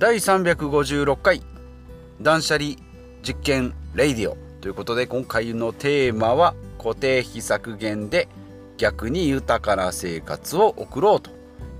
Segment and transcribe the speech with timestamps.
[0.00, 1.42] 第356回
[2.22, 2.76] 断捨離
[3.22, 4.38] 実験レイディオ。
[4.62, 8.26] ということで今回のテーマは固定費削減で
[8.78, 11.30] 逆に豊かな生活を送ろうと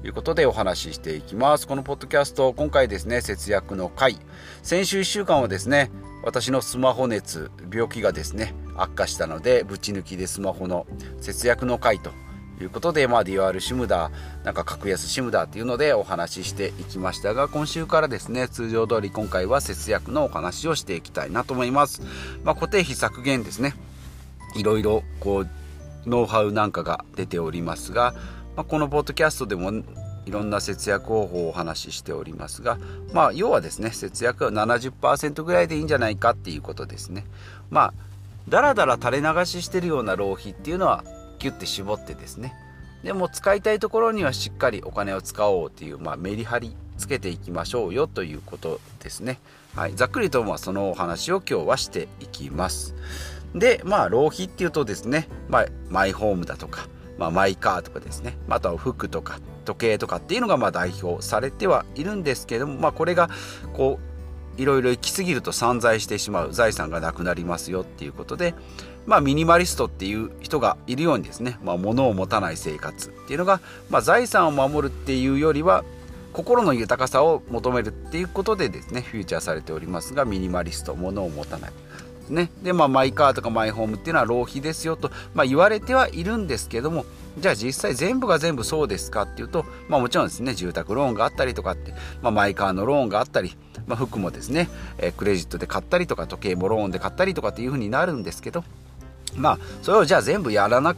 [0.04, 1.66] いうことでお話ししていきます。
[1.66, 4.18] このポッドキャスト今回ですね節約の回。
[4.62, 5.91] 先週1週間はですね
[6.23, 10.87] 私のスマホ熱病気がですね悪化したのでぶち抜きでスマホの
[11.23, 12.10] 節約の回と
[12.64, 14.11] いうことで、まあ、デュアルシムだ、
[14.45, 22.02] なんか格安シムだっていうのでお話ししていきましたが、今週からですね、通常通り今回は節約のお話をしていきたいなと思います。
[22.45, 23.74] まあ、固定費削減ですね。
[24.55, 25.48] いろいろ、こう、
[26.06, 28.14] ノウハウなんかが出ておりますが、
[28.56, 29.72] まあ、このポッドキャストでも
[30.27, 32.78] いろんな節約方法をお話ししておりますが、
[33.12, 37.24] まあ、要はですね、節約は70%ぐらいでいいんじゃないかっていうことですね。
[37.70, 37.95] まあ、
[38.48, 41.05] だらだら垂れ流ししてるような浪費っていうのは
[41.40, 42.54] ギュッて絞ってですね
[43.02, 49.38] でも使いたいところにはしっかりお金を使おうという、まあ、メリハリつけていきましょうよということですね。
[49.74, 52.94] はい、ざっくりとまあそのお話を今日はしていきます。
[53.55, 56.86] で、まあ浪費っていうとですね、まあ、マイホームだとか、
[57.19, 63.30] まあ、マイカーとかですね、あとは服とか時計とかっていうのがまあ代表されてはいるんですけども、まあ、これが
[63.72, 63.98] こ
[64.58, 68.54] ういろいろ行き過ぎると散財してしまう財産がなくなりますよっていうことで、
[69.11, 75.84] まあ、ミニマリストっていう人がいるようにですね、まあ、物を持たない生活っていうのが、まあ、財産を守るっていうよりは
[76.33, 81.72] 心の豊かさを求めるっていうことでですねフューチャーされておりますがミニマリスト物を持たない。
[82.28, 82.53] ね。
[82.62, 87.05] でまあマイカーとかマイホームっていうのは浪費ですよと、まあ、言われてはいるんですけども
[87.36, 93.56] じゃあ実際全部が全部そうですかっていうと、まあ、もちろんですね住宅ローンがあったりとかって、まあ、マイカーのローンがあったり、
[93.88, 98.62] まあ、服もですね、えー、クレジットで買ったりとか時計もローンで買ったりとかっていうふうになるんですけど
[99.36, 100.95] まあそれをじゃあ全部やらな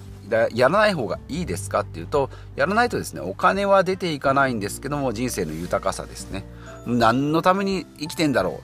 [0.55, 6.45] やらない方がいいですかっていうとやらないとですねお金は出ていかないんですけども人生の豊かさですね。
[6.87, 8.63] 何のために生きてんだろ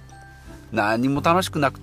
[0.73, 0.77] う。
[0.77, 1.81] 何も楽しくなく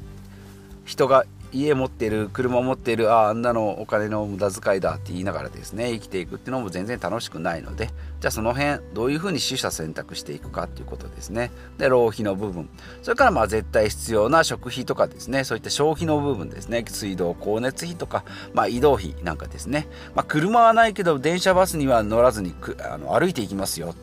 [0.86, 7.88] 人が家持ってる車持ってるああんなのお金の無駄遣いだって言いながらですね生きていくっていうのも全然楽しくないので
[8.20, 11.52] じゃあその辺どういうふうに取捨選択していくかっていうことですね。
[11.78, 12.70] で浪費の部分。
[13.04, 15.44] それからまあ絶対必要な食費とかですね。
[15.44, 16.84] そういった消費の部分ですね。
[16.88, 22.54] 水道光熱費とか、まあ、移動費なんかですね、まあ、車はないけど電車バスには乗らずに
[22.90, 23.96] あの歩いていきますよ。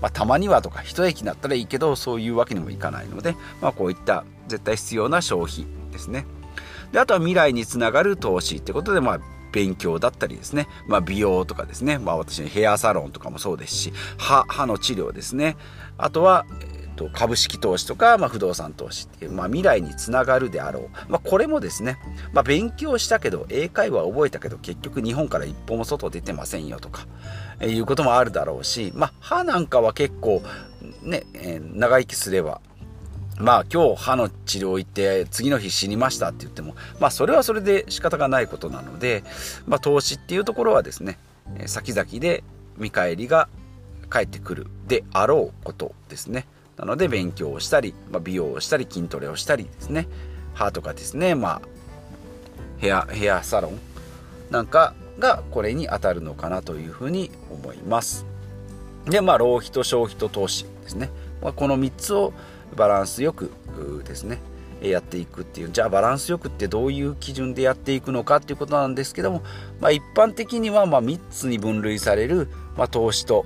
[0.00, 6.26] まあ、たまにはとか一駅だったらいいけどそういうわけにもいかないので、まあ、こういった絶対必要な消費ですね。
[6.92, 9.20] であとは未来につながる投資ってことで、まあ、
[9.52, 15.56] 勉強だったりですね、まあ、美容とかですね、まあ、私のヘアサロンとかもそうですし歯歯の治療ですね。
[15.98, 21.98] あとは、えー、と株式投資とか、まあ、不動産投資っていう、まあ、未来につながるであろう、まあ、これもですね、
[22.32, 27.06] まあ、勉強したけど英会話覚えたけど結局日本から一歩も外出てませんよとか、
[27.60, 30.42] えー、いうこともあるだろうし、まあ、歯なんかは結構
[31.02, 32.60] ね、えー、長生きすれば
[33.40, 39.24] まあ今日歯の治療行って次の日死にましたって言ってもまあそれはそれで仕方がないことなので、
[39.66, 41.18] まあ、投資っていうところはですね
[41.66, 42.44] 先々で
[42.76, 43.48] 見返りが
[44.08, 46.46] 返ってくるであろうことですね。
[46.76, 50.06] なので勉強をしたり、まあ、美容をしたり筋トレをしたりですね。
[50.54, 51.62] 歯とかですねまあ
[52.78, 53.78] ヘアヘアサロン
[54.50, 58.26] なんかがこれに当たるのかなというふうに思います。
[59.06, 61.10] でまあ浪費と消費と投資ですね、
[61.42, 62.32] まあ、この3つを
[62.76, 63.50] バランスよく
[64.04, 64.38] ですね
[64.82, 69.42] やっていくっていうじゃあバランスよくってどういう基準でやっていくのかっていうことなんですけども、
[69.80, 73.44] まあ、一般的にはま3つに分類される、まあ、投資と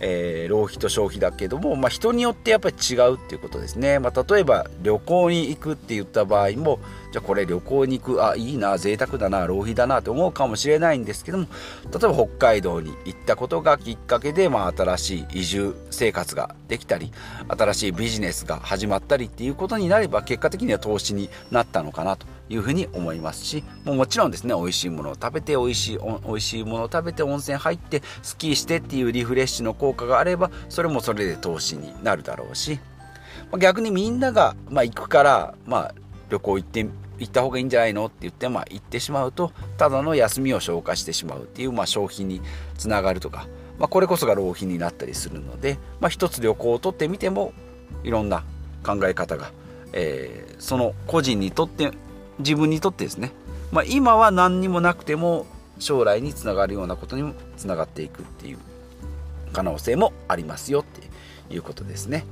[0.00, 6.78] えー、浪費と消費だけども、まあ、人によってやっぱり違うっていうことですね、まあ、例えば旅行に行くって言った場合も
[7.10, 11.46] じゃあこれ旅行に行くあいいな贅沢だな浪費だなと思うかもしれないんですけども
[11.90, 17.12] 例えば北海道に行ったことがきっかけで、まあ、新しい移住生活ができたり
[17.48, 32.78] 新しいビジネスが始まったりっていうことになれば結果的には投資になったのかなというふうに思いますしもうもちろんですね美味しいものを食べて美味しい美味しいものを食べて温泉入ってスキーしてっていうリフレッシュの効果があればそれもそれで投資になるだろうし
[33.58, 35.94] 逆にみんなが、まあ、行くから、まあ、
[36.28, 36.86] 旅行行って
[37.18, 42.40] 行った方がいいんじゃないのって言って、まあ、行ってしまうとただの休みを消化してしまうっていう、まあ、消費に
[42.76, 43.46] つながるとか、
[43.78, 47.52] まあ、これこそが浪費になったりするので、まあ、一つ旅行を取ってみても
[48.04, 48.44] いろんな
[48.84, 49.50] 考え方が、
[49.92, 51.90] えー、その個人にとって
[52.38, 53.32] 自分にとってですね、
[53.72, 55.46] まあ、今は何にもなくても
[55.78, 58.58] 将来につながるようなことにもつながっていくっていう
[59.52, 61.08] 可能性もありますよって
[61.54, 62.24] いうことですね。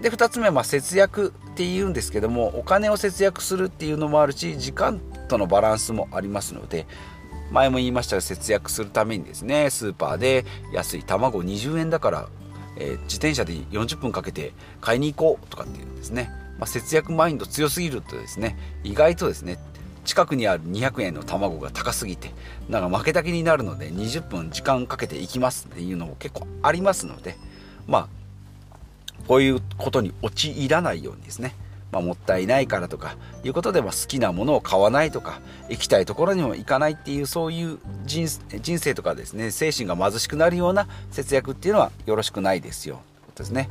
[0.00, 4.98] で2つ目はま節約っていうんですけどもお金を節約するっていうのもあるし時間
[5.28, 6.86] とのバランスもありますので
[7.50, 12.28] 前も言いましたが節約するためにですねスーパーで安い卵20円だから
[12.80, 19.58] えー、自転車で40分かけて買いに行こうとかっていうんですね、まあ、節約マインド強すぎるとですね意外とですね
[20.04, 22.30] 近くにある200円の卵が高すぎて
[22.68, 27.36] なんか負けた気になるので20分時間かけて行きますっていうのも結構ありますので
[27.86, 28.19] まあ
[29.30, 31.54] こういうことに陥らないようにですね
[31.92, 38.28] まあ、もったいないからとかいうことで、ま好きなものを買わないとか行きたいところにも行かないっていうそういう人
[38.78, 43.68] 生とかですね精神が貧しくなるような節約っていうのはよろしくないですよということですね。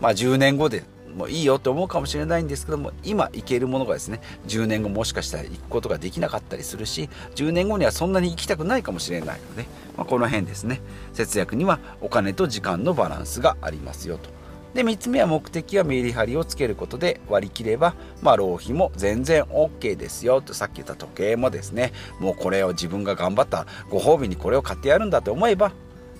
[0.00, 9.66] まあ、10年後でもいいよって思うかもしれないんですけども今行けるものがですね10年後もしかしたら行くことができなかったりするし10年後にはそんなに行きたくないかもしれないので、
[9.96, 10.80] まあ、この辺ですね
[11.12, 14.41] 節約にはお金と時間のバランスがありますよと。
[14.74, 20.54] で3つ目は目的はメリハリをつけることで割り切れば、まあ、浪費も全然 OK ですよと。
[20.54, 25.72] さっき言った時計もですねもうこれを自分が頑張ったご褒美にこれを買ってやるんだと思えば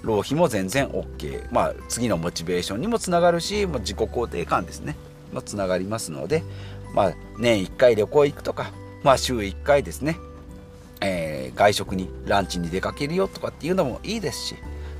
[0.02, 4.96] 浪費も全然 OK、まあ、次のモチベーションにもつながるしもう自己肯定感ですね
[5.32, 6.42] もつながりますので、
[6.94, 8.72] まあ、年1回旅行行くとか、
[9.02, 10.18] まあ、週1回ですね、
[11.00, 14.56] えー、外食にランチに出かけるよとかっていうのもいいですし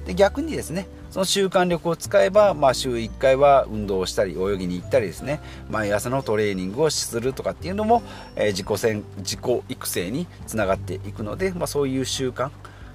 [0.06, 5.40] で逆にですねその習慣力を使えば、まあ、週1回は運動をしたり泳ぎに行ったりですね。
[5.70, 8.02] 毎朝のトレーニングをするとかっていうのも、
[8.34, 12.50] えー、自己戦自己育成につながっていくので、まあ、そういう習慣。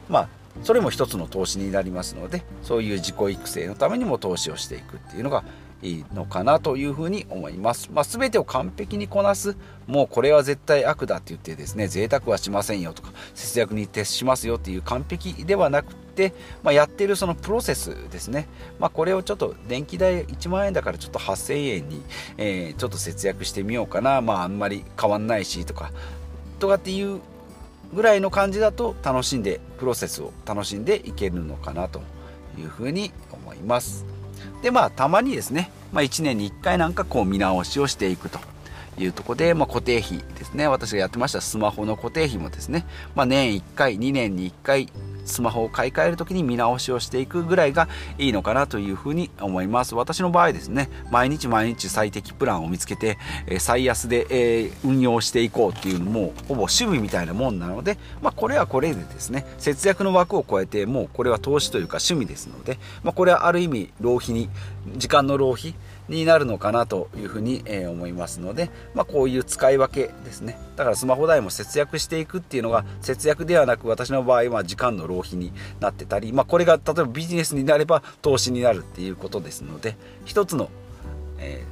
[0.09, 0.29] まあ
[0.63, 5.43] それも一つの投資になりますのでそういう自己育成のためにも投資をしていくっていうのが
[5.81, 7.89] いいのかなというふに思います。
[7.93, 16.33] まあ、全てを完璧にこなす、もうこれは絶対悪だって言ってですね、贅沢はしませんよとか、節約に徹しますよっていう完璧ではなくて、
[16.63, 18.47] まあ、やってるそのプロセスですね、
[18.79, 22.01] まあ、これをちょっと電気代1万円だからちょっと8000円に、
[22.37, 25.91] えー、ちょっと節約してみようかな、まあ、あんまり変わんないしとか、
[26.59, 27.21] とかっていう
[27.93, 32.01] ぐらいの感じだと楽しんでプロセスを楽しんでいけるのかなと
[32.57, 34.16] いうふうに思います。
[34.61, 38.39] でまあたまにですね、まあ、1年に1回なんかこう見直しをしていくと
[38.97, 40.67] いうところで、まあ、固定費ですね。
[40.67, 42.85] 私がやってましたスマホの固定費もですね、
[43.15, 44.89] まあ、年1回2年に1回
[45.27, 47.87] スマホを買い替える時に見直しをしていくぐらいが
[48.17, 49.95] いいのかなというふうに思います。
[49.95, 64.49] 私の場合ですね毎日毎日最適プランを見つけて、え最安で、え運用していこうっていうのもほぼ趣味みたいなもんなので、まあ、これはこれでですね節約の枠を超えてもうこれは投資というか趣味ですので、まあ、これはある意味浪費に
[64.95, 65.73] 時間の浪費
[66.09, 79.95] になるのかなというふうに、え思いますので、まあ、こういう使い分けですねだからスマホ代も節約していくっていうのが節約ではなく私の場合は時間の浪費になってたり、まあ、これが例えばビジネスになれば投資になるっていうことですので
[80.25, 80.69] 一つの、
[81.39, 81.63] え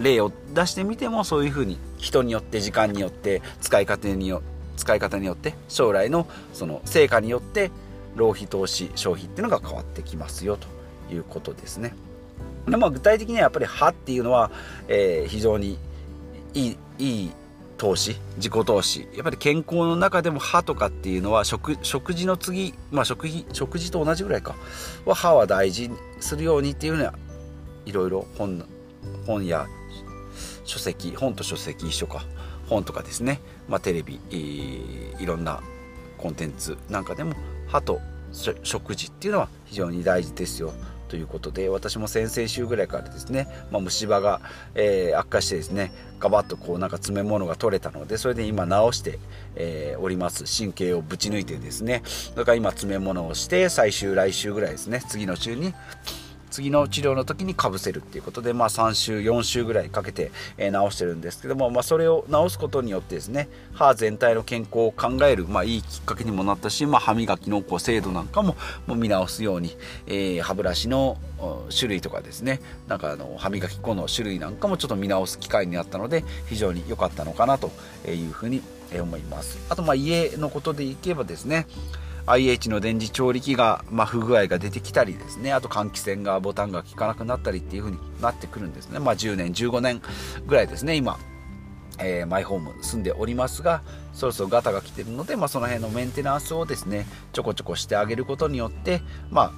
[0.00, 4.42] ー、例を出してみてもそういうふうに人によって時間によって使い方によ
[4.76, 7.70] 使い方によって将来のその成果によって
[8.14, 10.68] 浪費投資消費っていうのが変わってきますよと
[11.14, 11.94] いうことですね。
[12.68, 14.50] でまあ、具体的にはやっぱり歯っていうのは、
[14.88, 15.78] えー、非常に
[16.52, 17.30] いいいい
[17.78, 19.06] 投資自己投資。
[19.14, 24.54] やっぱり健康の中でも歯とかっていうのは食食事の次、まあ食、食事と同じぐらいか。
[25.04, 27.14] は歯は大事にするようにっていうのは
[27.84, 28.64] いろいろ本
[29.26, 29.66] 本や
[30.64, 32.24] 書籍本と書籍一緒か。
[32.68, 34.18] 本とかですね、まあ、テレビ、
[35.20, 35.62] いろんな
[36.18, 37.34] コンテンツなんかでも
[37.68, 38.00] 歯と
[38.64, 40.72] 食事っていうのは非常に大事ですよ。
[41.08, 44.40] ということで私も先々週ぐらいからですね、まあ、虫歯が、
[44.74, 49.18] えー、悪化してですねガバッとこうなんか詰め物が取れたのでそれで今直して、
[49.54, 50.44] えー、おります。
[50.46, 52.02] 神経をぶち抜いてですね。
[52.34, 55.74] だから今詰め物をして最終来週ぐらいですね次の週に
[56.56, 71.18] 次の治療の時にかぶせるっていうことで、まあ、3週4週ぐらいかけて、えー、治してるんですけども、まあ、それを治すことによってですね歯全体の健康を考える、まあ、いいきっかけにもなったし、まあ、歯磨きのこう精度なんかももう見直すように、えー、歯ブラシの
[71.78, 77.70] 種類とかですねなんかあの歯磨き粉の種類なんかもちょっと見直す機会になったので非常に良かったのかなと
[78.08, 78.62] いうふうに
[78.98, 79.58] 思います。
[79.68, 81.66] あとまあ家のことでいけばですね
[82.26, 85.52] IH の電磁調理器が、まあ、不具合が出てきたりですね。
[85.52, 88.98] あと換気扇がボタンが効かなくなったりっていう風になってくるんですね。
[88.98, 90.02] まあ10年15年
[90.46, 91.18] ぐらいですね今。
[91.98, 99.52] えー、マイホーム住んでおりますがそろそろガタが来てるので、まあ、その辺のメンテナンスをですねちょこちょこしてあげることによってまあ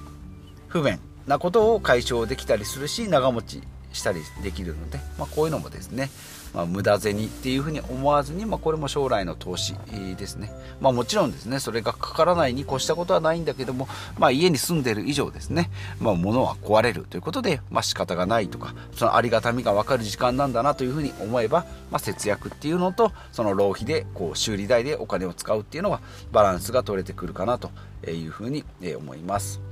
[0.67, 3.61] 不便なことを解消できたりするし長持ち
[3.91, 6.09] したりできるので、まあ、こういうのもですね
[6.53, 9.75] まあ、無駄銭っていうふうに思わずに、まあ、これも将来の投資
[10.17, 10.51] ですね、
[10.81, 13.87] まあ、もちろんですねそれがかからないに越したことはないんだけども、
[14.17, 26.01] まあ、家に住んでる以上ですね、まあ、物は壊れるということで、まあ、仕方がないとかそのありがたみが分かる時間なんだなというふうに思えば、まあ、節約っていうのとその浪費でこう修理代でお金を使うっていうのは
[26.31, 27.69] バランスが取れてくるかなと
[28.07, 28.63] いうふうに
[28.97, 29.68] 思います。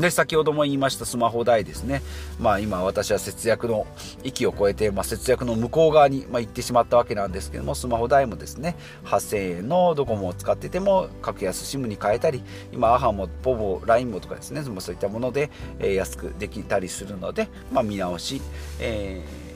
[0.00, 2.02] で、先ほども言いましたスマホ代ですね。
[2.38, 3.86] まあ今私は節約の
[4.24, 12.42] 域を超えて、まあ、節約の向こう側に、まあ、行ってしまったわけなんですけども、スマホ代もですね、8000円のドコモを使ってても、格安 SIM に変えたり、
[12.72, 18.40] 今、アハもポボ、LINE もとかですね、そういったもので、えー、安くできたりするので、まあ見直し、
[18.78, 19.49] えー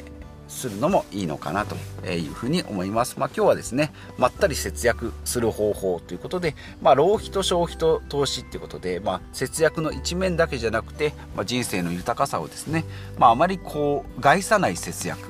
[0.54, 3.18] するのもいいのかなというふうに思います。
[3.18, 12.84] まあ、今日はですね、まったり節約する方法ということで、まあ、浪費と消費と投資っていうことで、まあ、節約の一面だけじゃなくて、まあ、人生の豊かさをですね、
[13.18, 15.28] まあ、あまりこう害さない節約、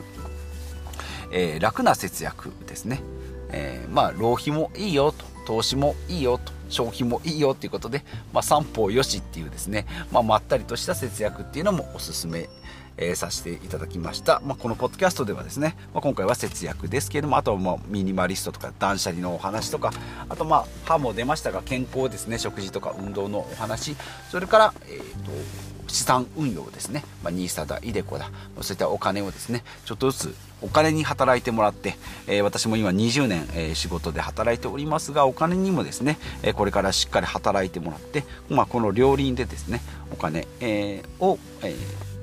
[1.33, 3.03] えー、楽な節約ですね、
[3.51, 8.03] えー、まあ浪費もいいよと投資もいいよと消費もいいよっていうことで、
[8.33, 12.49] まあ、三方よしっていうですね、まあ、まったりとした節約っていうのもおすすめ
[12.97, 19.93] えー、させていただきました、まあ、このポッドキャストではですね、まあ、今回は節約ですけれどもあとはもうミニマリストとか断捨離のお話とか
[20.29, 23.97] あとまあ歯も出ましたが健康ですね食事とか運動のお話
[24.31, 25.31] それから、えーと、
[25.89, 31.97] 資産運用ですね、まあ、ニーサだ、イデコだ、そういったお金をですね、ちょっとずつお金に働いてもらって、
[32.27, 39.81] えー、私も今20年、えー、仕事で働いておりますが、お金にもですね、えー、これからしっかり働いてもらって、まあ、この両輪でですね、
[40.13, 42.14] お金、えを、えー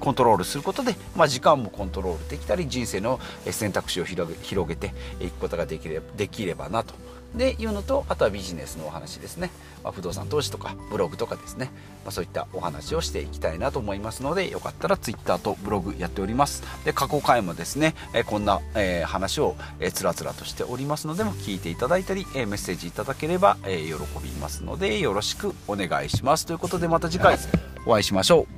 [0.00, 6.94] コントロールすることで、まあ、時間もコントロールできたり人生の選択肢を広げ広げていくことができればできればなと。
[7.36, 9.50] でいうのとあとはビジネスのお話ですね、
[9.84, 11.70] まあ、不動産投資とかブログとかですね、
[12.04, 16.62] まあ、そういったお話をしていきたいなと思いますのでよかったら Twitter とブログやっております。
[16.84, 26.46] で過去回もですね、えこんな、えー、話を、えー、つらつらとしておりますのでも聞いていただいたり、えー、メッセージいただければ、えー、喜びますのでよろしくお願いします。
[26.46, 27.36] ということでまた次回
[27.84, 28.55] お会いしましょう